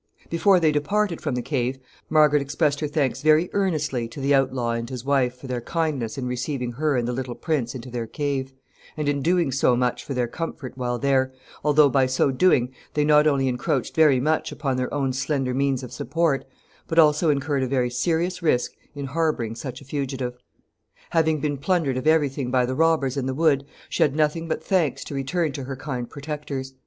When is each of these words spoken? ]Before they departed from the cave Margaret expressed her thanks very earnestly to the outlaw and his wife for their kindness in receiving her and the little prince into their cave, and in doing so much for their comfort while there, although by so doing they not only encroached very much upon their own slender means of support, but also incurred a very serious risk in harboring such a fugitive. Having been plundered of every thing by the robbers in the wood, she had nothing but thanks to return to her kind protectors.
]Before 0.31 0.59
they 0.59 0.71
departed 0.71 1.21
from 1.21 1.35
the 1.35 1.43
cave 1.43 1.77
Margaret 2.09 2.41
expressed 2.41 2.79
her 2.79 2.87
thanks 2.87 3.21
very 3.21 3.51
earnestly 3.53 4.07
to 4.07 4.19
the 4.19 4.33
outlaw 4.33 4.71
and 4.71 4.89
his 4.89 5.05
wife 5.05 5.35
for 5.37 5.45
their 5.45 5.61
kindness 5.61 6.17
in 6.17 6.25
receiving 6.25 6.71
her 6.71 6.97
and 6.97 7.07
the 7.07 7.13
little 7.13 7.35
prince 7.35 7.75
into 7.75 7.91
their 7.91 8.07
cave, 8.07 8.51
and 8.97 9.07
in 9.07 9.21
doing 9.21 9.51
so 9.51 9.75
much 9.75 10.03
for 10.03 10.15
their 10.15 10.27
comfort 10.27 10.75
while 10.75 10.97
there, 10.97 11.31
although 11.63 11.87
by 11.87 12.07
so 12.07 12.31
doing 12.31 12.73
they 12.95 13.03
not 13.05 13.27
only 13.27 13.47
encroached 13.47 13.93
very 13.95 14.19
much 14.19 14.51
upon 14.51 14.75
their 14.75 14.91
own 14.91 15.13
slender 15.13 15.53
means 15.53 15.83
of 15.83 15.93
support, 15.93 16.45
but 16.87 16.97
also 16.97 17.29
incurred 17.29 17.61
a 17.61 17.67
very 17.67 17.91
serious 17.91 18.41
risk 18.41 18.71
in 18.95 19.05
harboring 19.05 19.53
such 19.53 19.81
a 19.81 19.85
fugitive. 19.85 20.35
Having 21.11 21.41
been 21.41 21.59
plundered 21.59 21.95
of 21.97 22.07
every 22.07 22.27
thing 22.29 22.49
by 22.49 22.65
the 22.65 22.73
robbers 22.73 23.17
in 23.17 23.27
the 23.27 23.35
wood, 23.35 23.67
she 23.87 24.01
had 24.01 24.15
nothing 24.15 24.47
but 24.47 24.63
thanks 24.63 25.03
to 25.03 25.13
return 25.13 25.51
to 25.51 25.65
her 25.65 25.75
kind 25.75 26.09
protectors. 26.09 26.73